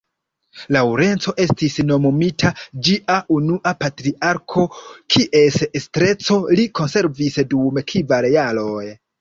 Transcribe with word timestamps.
Laŭrenco 0.75 1.33
estis 1.43 1.75
nomumita 1.89 2.51
ĝia 2.87 3.17
unua 3.37 3.75
patriarko 3.83 4.65
kies 5.17 5.61
estreco 5.83 6.39
li 6.61 6.67
konservis 6.81 7.41
dum 7.55 7.83
kvar 7.95 8.31
jaroj. 8.39 8.87